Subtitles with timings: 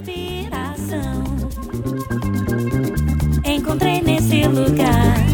[0.00, 1.24] inspiração.
[3.44, 5.29] Encontrei nesse lugar.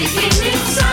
[0.00, 0.89] Music me itself.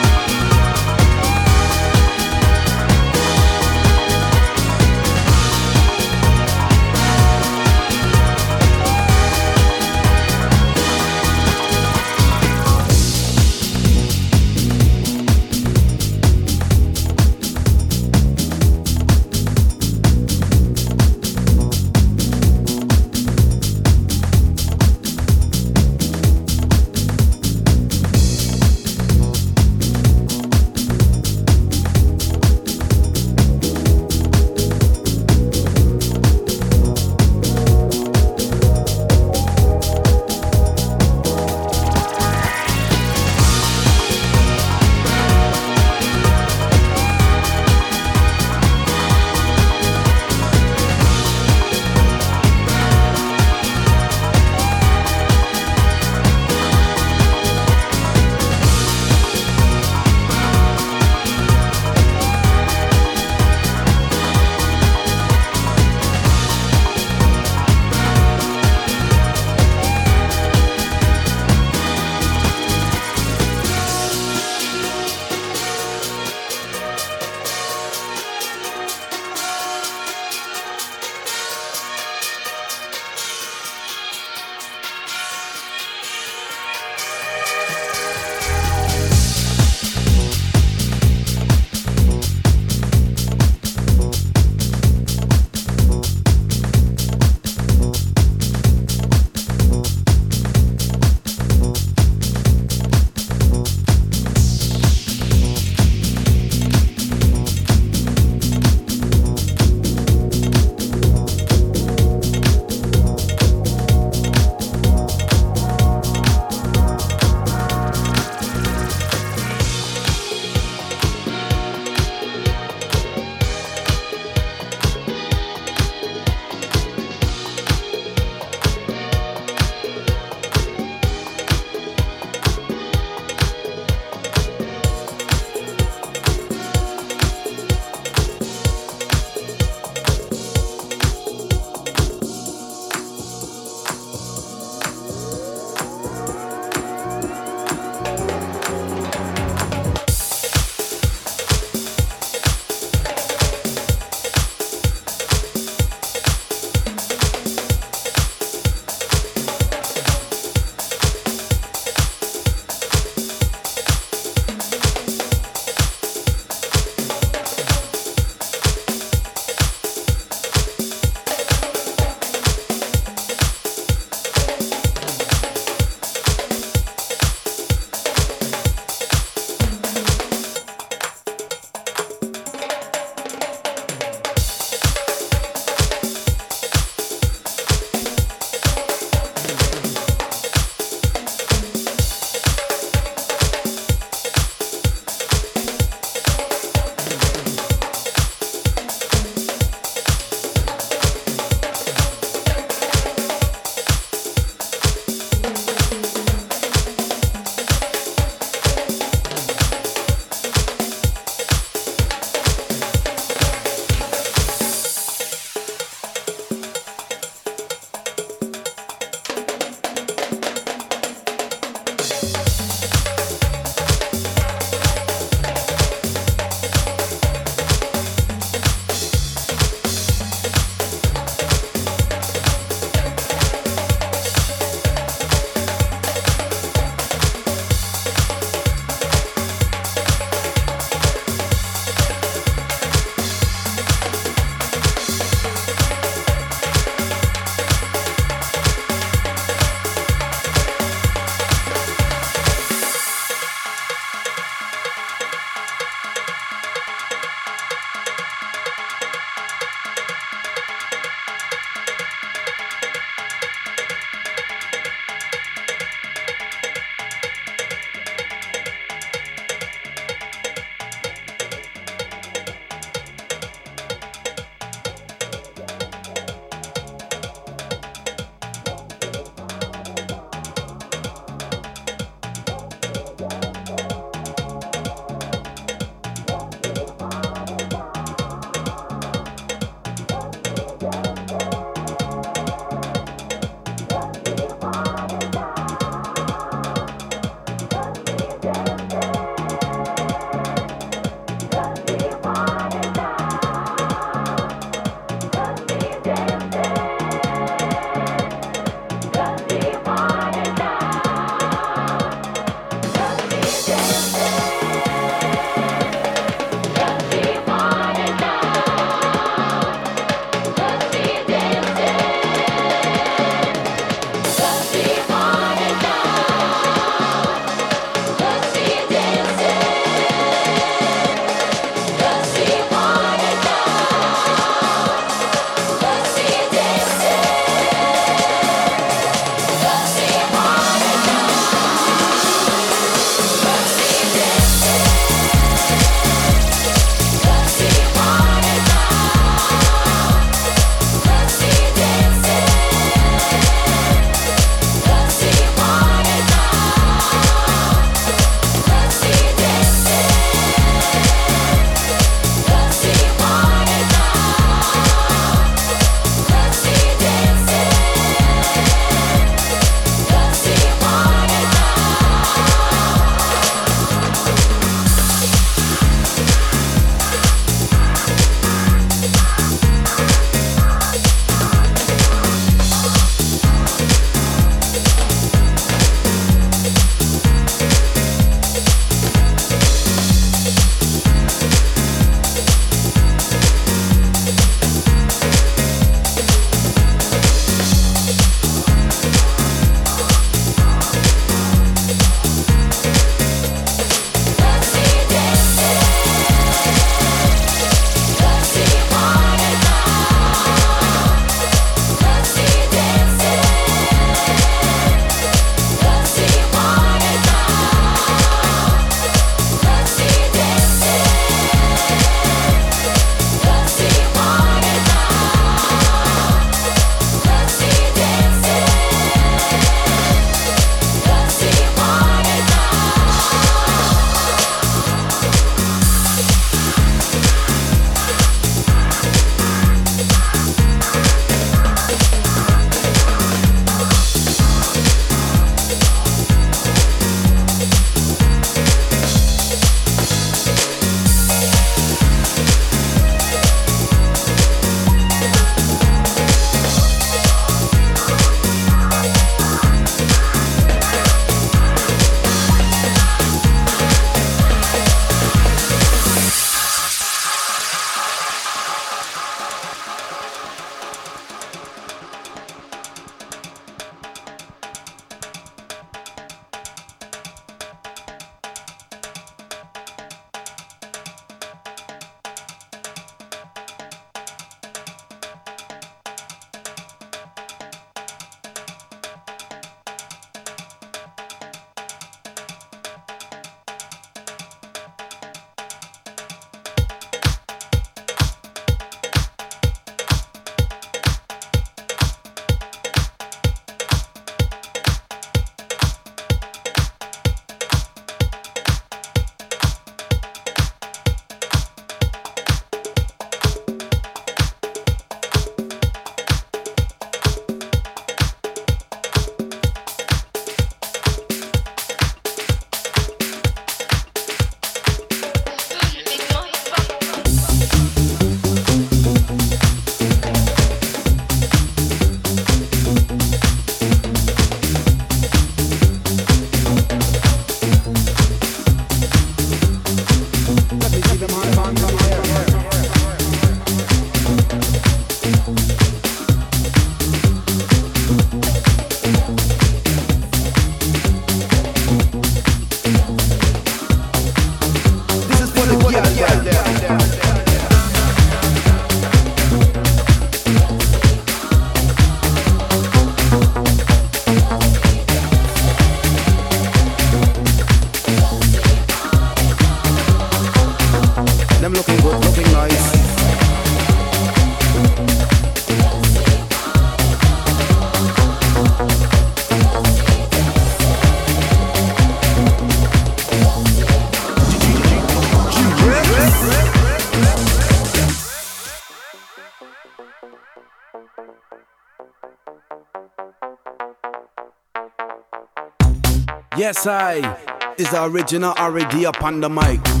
[596.71, 599.03] Yes, I is the original R.A.D.
[599.03, 600.00] upon the mic.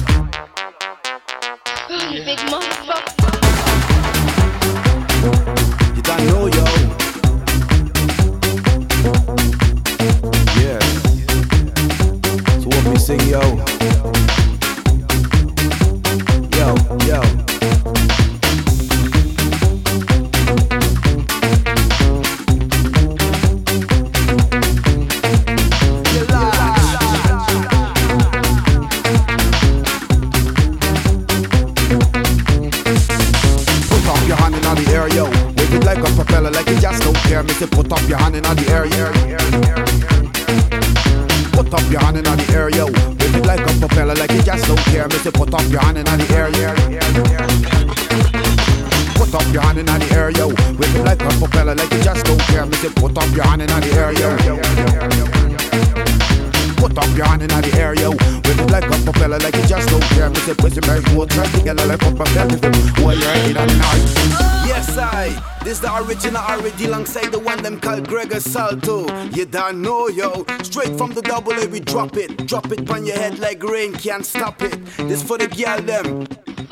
[66.21, 69.07] Original already alongside the one them called Gregor Salto.
[69.29, 70.45] You don't know, yo.
[70.61, 72.45] Straight from the double A, we drop it.
[72.45, 74.85] Drop it on your head like rain, can't stop it.
[74.97, 76.27] This for the girl, them.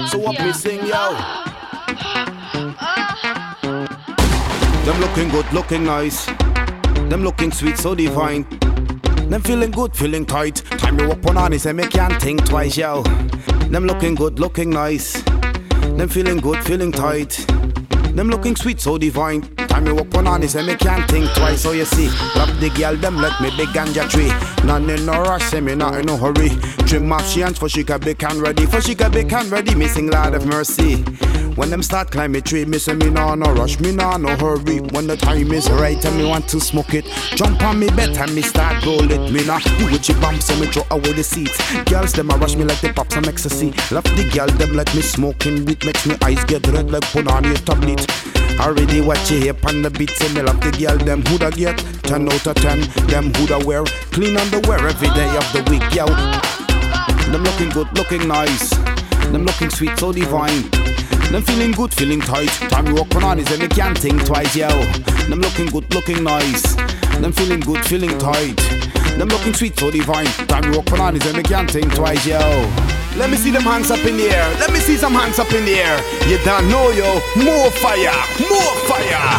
[0.10, 1.18] So what me sing, yo?
[4.86, 6.26] Them looking good, looking nice.
[7.10, 8.46] Them looking sweet, so divine.
[9.30, 10.58] Them feeling good, feeling tight.
[10.78, 13.02] Time you up on honest and me can't think twice, yo.
[13.72, 15.24] Them looking good, looking nice.
[15.98, 17.46] Them feeling good, feeling tight.
[18.16, 19.42] Them looking sweet, so divine.
[19.68, 21.62] Time you walk on honest and me can't think twice.
[21.62, 24.32] So you see, love the girl, them let me big ganja tree.
[24.66, 26.50] None in no rush, say me not in no hurry.
[26.88, 28.66] Trim off she for she can be can ready.
[28.66, 31.06] For she can be can ready, missing Lord of mercy.
[31.60, 34.80] When them start climbing tree, me say me nah no rush, me nah no hurry.
[34.80, 37.04] When the time is right and me want to smoke it,
[37.36, 39.30] jump on me bed and me start roll it.
[39.30, 41.60] Me nah do with your bump, so me throw away the seats.
[41.84, 43.74] Girls them a rush me like they pop some ecstasy.
[43.92, 47.28] Love the girl them like me smoking weed, makes me eyes get red like put
[47.28, 48.08] on your tablet.
[48.62, 51.50] Already watch you here on the beat, say me love the girl them who da
[51.50, 52.80] get 10 out of 10.
[53.08, 53.84] Them who da wear
[54.16, 56.06] clean underwear every day of the week, yo.
[57.34, 58.70] Them looking good, looking nice.
[59.34, 60.89] Them looking sweet, so divine.
[61.32, 62.50] Them feeling good, feeling tight.
[62.72, 64.68] Time you walk on is and they can't think twice, yo.
[65.30, 66.76] Them looking good, looking nice.
[67.22, 68.58] Them feeling good, feeling tight.
[69.16, 70.26] Them looking sweet, so divine.
[70.48, 72.40] Time you walk on is and they can't think twice, yo.
[73.16, 74.50] Let me see them hands up in the air.
[74.60, 76.02] Let me see some hands up in the air.
[76.28, 77.22] You don't know, yo.
[77.38, 78.18] More fire,
[78.50, 79.30] more fire.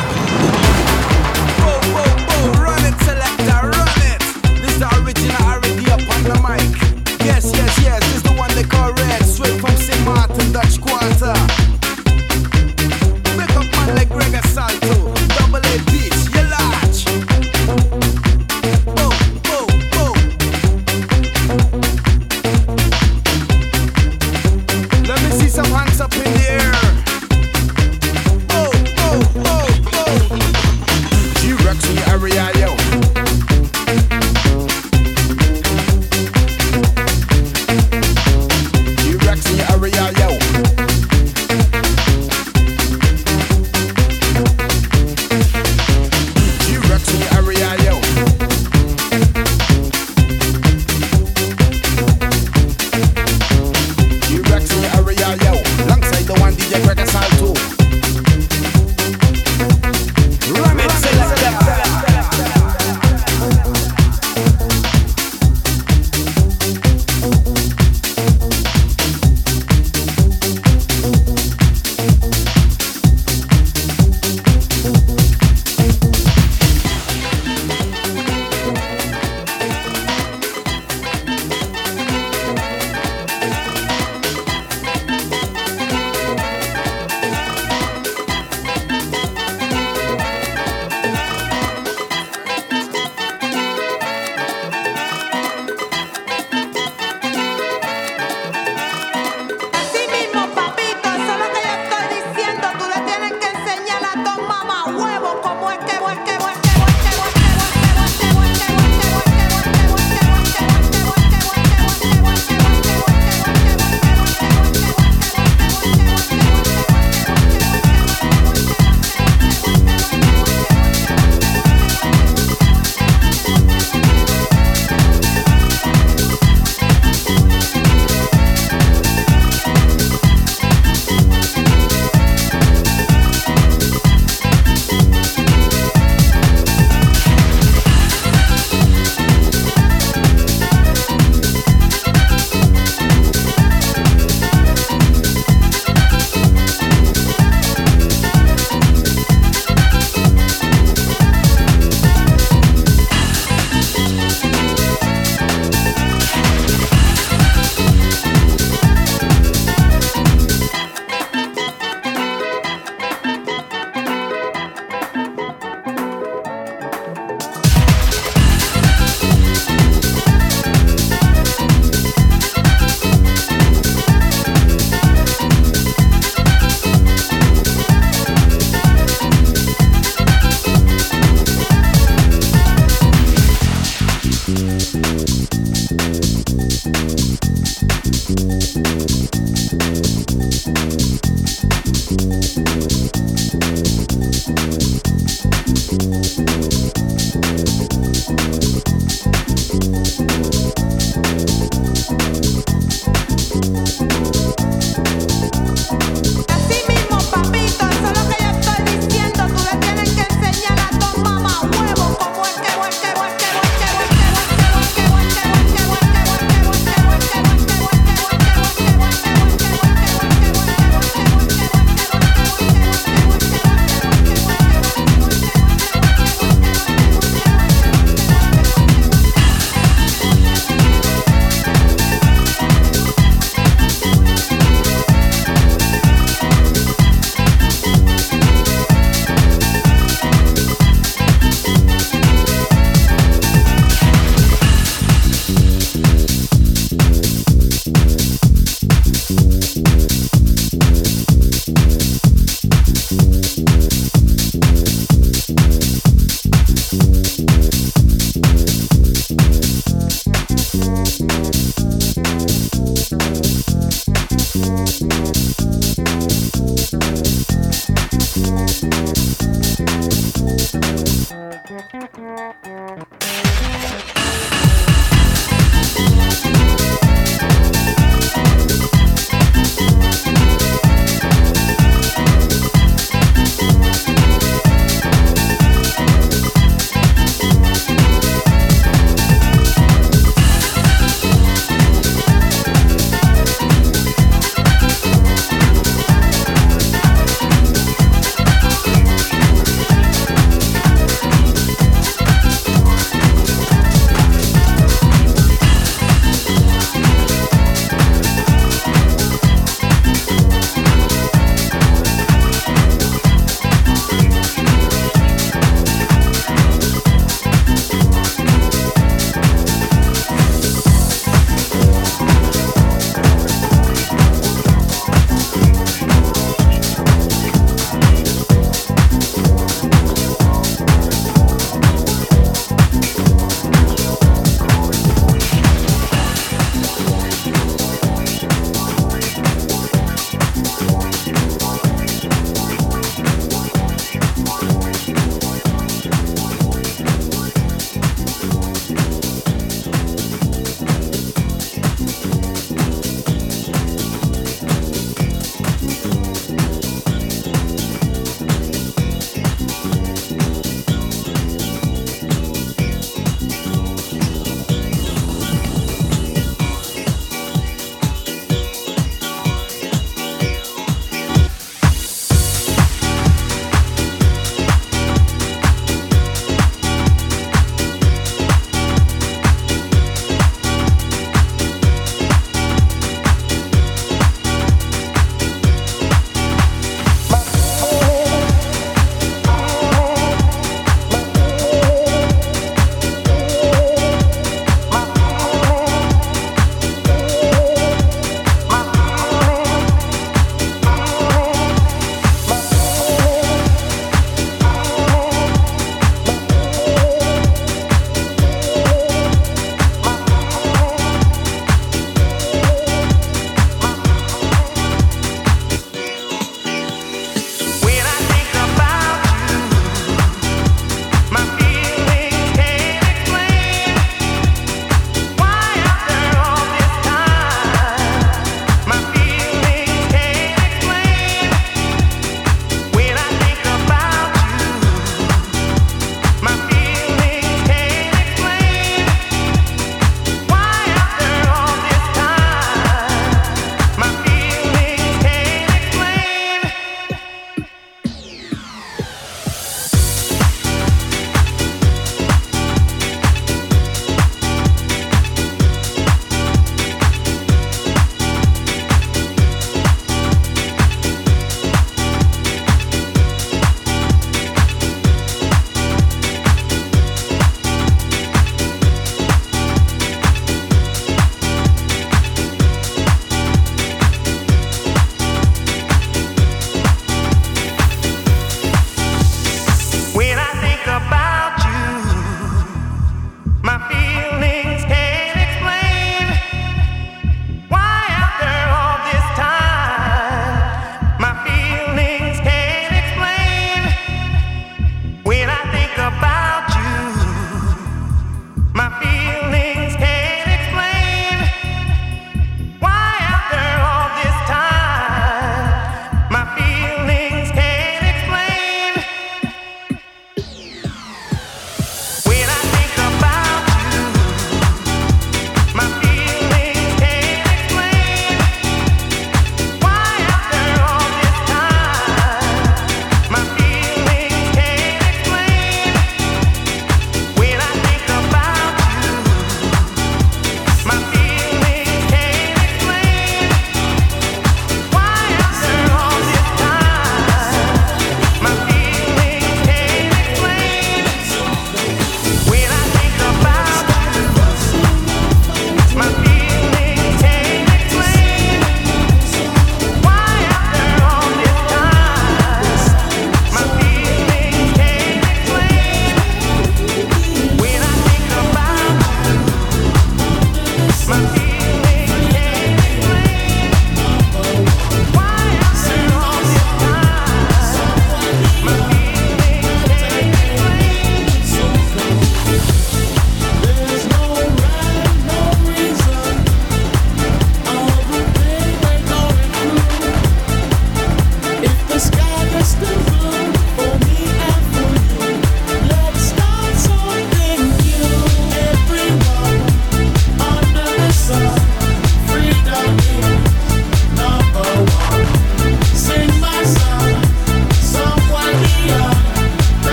[1.59, 4.22] Whoa, whoa, run it, selector, run it.
[4.62, 5.59] This is the original
[5.91, 7.26] up on the mic.
[7.26, 9.22] Yes, yes, yes, this the one they call red.
[9.24, 10.05] Straight from St.
[10.05, 11.59] Martin, Dutch Quarter.